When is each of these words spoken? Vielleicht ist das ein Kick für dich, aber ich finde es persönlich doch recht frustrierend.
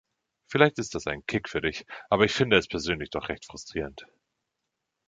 Vielleicht 0.47 0.79
ist 0.79 0.95
das 0.95 1.05
ein 1.05 1.27
Kick 1.27 1.47
für 1.47 1.61
dich, 1.61 1.85
aber 2.09 2.25
ich 2.25 2.31
finde 2.31 2.57
es 2.57 2.67
persönlich 2.67 3.11
doch 3.11 3.29
recht 3.29 3.45
frustrierend. 3.45 4.07